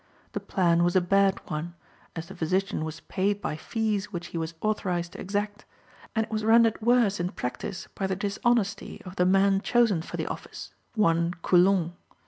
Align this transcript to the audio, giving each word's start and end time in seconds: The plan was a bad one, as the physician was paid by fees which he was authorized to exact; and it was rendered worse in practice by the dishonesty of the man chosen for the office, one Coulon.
The 0.31 0.39
plan 0.39 0.83
was 0.83 0.95
a 0.95 0.99
bad 0.99 1.39
one, 1.47 1.75
as 2.15 2.25
the 2.25 2.35
physician 2.35 2.83
was 2.83 3.01
paid 3.01 3.39
by 3.39 3.55
fees 3.55 4.11
which 4.11 4.29
he 4.33 4.37
was 4.39 4.55
authorized 4.59 5.11
to 5.11 5.21
exact; 5.21 5.63
and 6.15 6.25
it 6.25 6.31
was 6.31 6.43
rendered 6.43 6.81
worse 6.81 7.19
in 7.19 7.29
practice 7.29 7.87
by 7.93 8.07
the 8.07 8.15
dishonesty 8.15 9.03
of 9.05 9.17
the 9.17 9.27
man 9.27 9.61
chosen 9.61 10.01
for 10.01 10.17
the 10.17 10.25
office, 10.25 10.73
one 10.95 11.35
Coulon. 11.43 11.93